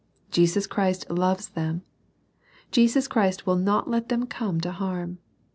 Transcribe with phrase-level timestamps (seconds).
[0.31, 1.83] Jesus Christ loves them.
[2.71, 5.19] Jesus Christ will not let them come to harm.